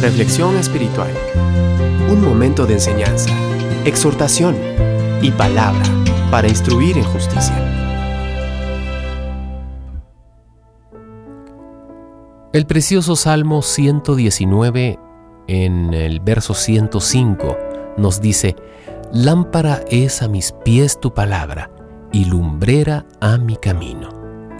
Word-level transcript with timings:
Reflexión 0.00 0.56
espiritual. 0.56 1.10
Un 2.08 2.24
momento 2.24 2.66
de 2.66 2.74
enseñanza, 2.74 3.30
exhortación 3.84 4.56
y 5.20 5.32
palabra 5.32 5.82
para 6.30 6.46
instruir 6.46 6.96
en 6.96 7.02
justicia. 7.02 7.56
El 12.52 12.64
precioso 12.66 13.16
Salmo 13.16 13.60
119 13.60 15.00
en 15.48 15.92
el 15.92 16.20
verso 16.20 16.54
105 16.54 17.58
nos 17.96 18.20
dice, 18.20 18.54
Lámpara 19.12 19.82
es 19.90 20.22
a 20.22 20.28
mis 20.28 20.52
pies 20.64 21.00
tu 21.00 21.12
palabra 21.12 21.72
y 22.12 22.26
lumbrera 22.26 23.04
a 23.20 23.36
mi 23.36 23.56
camino. 23.56 24.10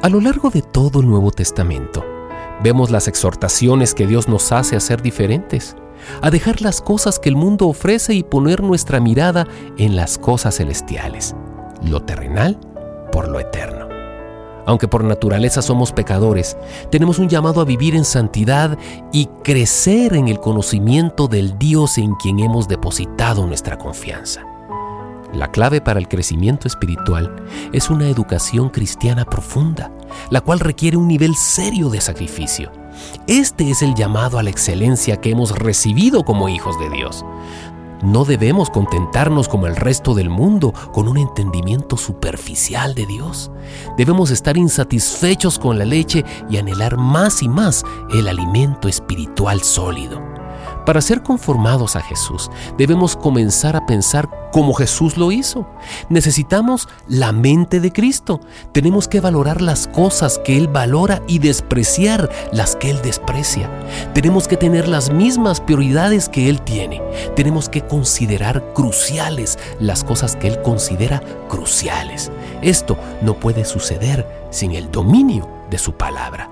A 0.00 0.08
lo 0.08 0.18
largo 0.18 0.48
de 0.48 0.62
todo 0.62 1.00
el 1.00 1.08
Nuevo 1.08 1.30
Testamento, 1.30 2.15
vemos 2.62 2.90
las 2.90 3.08
exhortaciones 3.08 3.94
que 3.94 4.06
Dios 4.06 4.28
nos 4.28 4.52
hace 4.52 4.76
a 4.76 4.80
ser 4.80 5.02
diferentes, 5.02 5.76
a 6.22 6.30
dejar 6.30 6.62
las 6.62 6.80
cosas 6.80 7.18
que 7.18 7.28
el 7.28 7.36
mundo 7.36 7.66
ofrece 7.68 8.14
y 8.14 8.22
poner 8.22 8.62
nuestra 8.62 9.00
mirada 9.00 9.46
en 9.78 9.96
las 9.96 10.18
cosas 10.18 10.56
celestiales, 10.56 11.34
lo 11.82 12.02
terrenal 12.02 12.58
por 13.12 13.28
lo 13.28 13.40
eterno. 13.40 13.86
Aunque 14.66 14.88
por 14.88 15.04
naturaleza 15.04 15.62
somos 15.62 15.92
pecadores, 15.92 16.56
tenemos 16.90 17.20
un 17.20 17.28
llamado 17.28 17.60
a 17.60 17.64
vivir 17.64 17.94
en 17.94 18.04
santidad 18.04 18.76
y 19.12 19.26
crecer 19.44 20.14
en 20.14 20.26
el 20.26 20.40
conocimiento 20.40 21.28
del 21.28 21.56
Dios 21.56 21.98
en 21.98 22.14
quien 22.16 22.40
hemos 22.40 22.66
depositado 22.66 23.46
nuestra 23.46 23.78
confianza. 23.78 24.55
La 25.36 25.52
clave 25.52 25.82
para 25.82 25.98
el 25.98 26.08
crecimiento 26.08 26.66
espiritual 26.66 27.36
es 27.74 27.90
una 27.90 28.08
educación 28.08 28.70
cristiana 28.70 29.26
profunda, 29.26 29.92
la 30.30 30.40
cual 30.40 30.60
requiere 30.60 30.96
un 30.96 31.06
nivel 31.06 31.34
serio 31.34 31.90
de 31.90 32.00
sacrificio. 32.00 32.72
Este 33.26 33.70
es 33.70 33.82
el 33.82 33.94
llamado 33.94 34.38
a 34.38 34.42
la 34.42 34.48
excelencia 34.48 35.20
que 35.20 35.30
hemos 35.30 35.50
recibido 35.58 36.24
como 36.24 36.48
hijos 36.48 36.78
de 36.80 36.88
Dios. 36.88 37.22
No 38.02 38.24
debemos 38.24 38.70
contentarnos 38.70 39.46
como 39.46 39.66
el 39.66 39.76
resto 39.76 40.14
del 40.14 40.30
mundo 40.30 40.72
con 40.94 41.06
un 41.06 41.18
entendimiento 41.18 41.98
superficial 41.98 42.94
de 42.94 43.04
Dios. 43.04 43.50
Debemos 43.98 44.30
estar 44.30 44.56
insatisfechos 44.56 45.58
con 45.58 45.78
la 45.78 45.84
leche 45.84 46.24
y 46.48 46.56
anhelar 46.56 46.96
más 46.96 47.42
y 47.42 47.48
más 47.48 47.84
el 48.14 48.28
alimento 48.28 48.88
espiritual 48.88 49.60
sólido. 49.60 50.35
Para 50.86 51.00
ser 51.00 51.24
conformados 51.24 51.96
a 51.96 52.00
Jesús, 52.00 52.48
debemos 52.78 53.16
comenzar 53.16 53.74
a 53.74 53.84
pensar 53.86 54.30
como 54.52 54.72
Jesús 54.72 55.16
lo 55.16 55.32
hizo. 55.32 55.66
Necesitamos 56.08 56.88
la 57.08 57.32
mente 57.32 57.80
de 57.80 57.92
Cristo. 57.92 58.40
Tenemos 58.70 59.08
que 59.08 59.20
valorar 59.20 59.60
las 59.60 59.88
cosas 59.88 60.40
que 60.44 60.56
Él 60.56 60.68
valora 60.68 61.22
y 61.26 61.40
despreciar 61.40 62.30
las 62.52 62.76
que 62.76 62.90
Él 62.90 63.00
desprecia. 63.02 63.68
Tenemos 64.14 64.46
que 64.46 64.56
tener 64.56 64.86
las 64.86 65.10
mismas 65.10 65.60
prioridades 65.60 66.28
que 66.28 66.48
Él 66.48 66.62
tiene. 66.62 67.02
Tenemos 67.34 67.68
que 67.68 67.82
considerar 67.82 68.72
cruciales 68.72 69.58
las 69.80 70.04
cosas 70.04 70.36
que 70.36 70.46
Él 70.46 70.62
considera 70.62 71.20
cruciales. 71.48 72.30
Esto 72.62 72.96
no 73.22 73.34
puede 73.40 73.64
suceder 73.64 74.48
sin 74.50 74.70
el 74.70 74.92
dominio 74.92 75.48
de 75.68 75.78
su 75.78 75.94
palabra. 75.94 76.48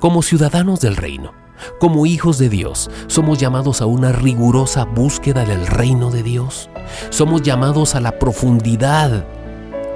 Como 0.00 0.22
ciudadanos 0.22 0.80
del 0.80 0.96
reino, 0.96 1.45
como 1.78 2.06
hijos 2.06 2.38
de 2.38 2.48
Dios, 2.48 2.90
somos 3.06 3.38
llamados 3.38 3.80
a 3.80 3.86
una 3.86 4.12
rigurosa 4.12 4.84
búsqueda 4.84 5.44
del 5.44 5.66
reino 5.66 6.10
de 6.10 6.22
Dios. 6.22 6.70
Somos 7.10 7.42
llamados 7.42 7.94
a 7.94 8.00
la 8.00 8.18
profundidad, 8.18 9.24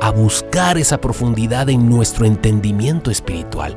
a 0.00 0.10
buscar 0.10 0.78
esa 0.78 1.00
profundidad 1.00 1.68
en 1.68 1.88
nuestro 1.88 2.26
entendimiento 2.26 3.10
espiritual 3.10 3.76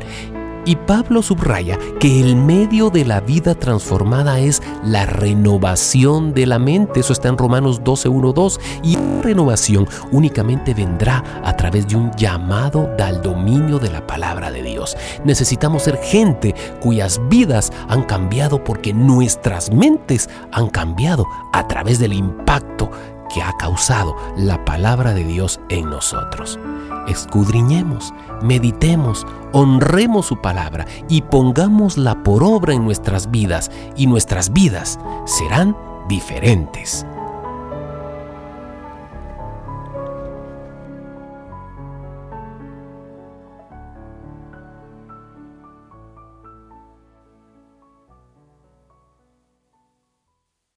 y 0.65 0.75
Pablo 0.75 1.21
subraya 1.21 1.77
que 1.99 2.21
el 2.21 2.35
medio 2.35 2.89
de 2.89 3.05
la 3.05 3.19
vida 3.19 3.55
transformada 3.55 4.39
es 4.39 4.61
la 4.83 5.05
renovación 5.05 6.33
de 6.33 6.45
la 6.45 6.59
mente. 6.59 7.01
Eso 7.01 7.13
está 7.13 7.27
en 7.27 7.37
Romanos 7.37 7.83
12, 7.83 8.09
2. 8.09 8.59
Y 8.83 8.95
la 8.95 9.21
renovación 9.21 9.87
únicamente 10.11 10.73
vendrá 10.73 11.23
a 11.43 11.55
través 11.55 11.87
de 11.87 11.95
un 11.95 12.11
llamado 12.15 12.89
al 12.99 13.21
dominio 13.21 13.79
de 13.79 13.91
la 13.91 14.07
palabra 14.07 14.51
de 14.51 14.63
Dios. 14.63 14.95
Necesitamos 15.25 15.83
ser 15.83 15.97
gente 15.97 16.55
cuyas 16.79 17.19
vidas 17.29 17.71
han 17.89 18.03
cambiado 18.03 18.63
porque 18.63 18.93
nuestras 18.93 19.71
mentes 19.71 20.29
han 20.51 20.69
cambiado 20.69 21.25
a 21.51 21.67
través 21.67 21.99
del 21.99 22.13
impacto 22.13 22.89
que 23.33 23.41
ha 23.41 23.53
causado 23.57 24.15
la 24.37 24.63
palabra 24.63 25.13
de 25.13 25.23
Dios 25.23 25.59
en 25.69 25.89
nosotros. 25.89 26.59
Escudriñemos, 27.07 28.13
meditemos, 28.41 29.25
honremos 29.51 30.27
su 30.27 30.39
palabra 30.41 30.85
y 31.09 31.21
pongámosla 31.23 32.23
por 32.23 32.43
obra 32.43 32.73
en 32.73 32.85
nuestras 32.85 33.31
vidas 33.31 33.71
y 33.95 34.07
nuestras 34.07 34.53
vidas 34.53 34.99
serán 35.25 35.75
diferentes. 36.07 37.05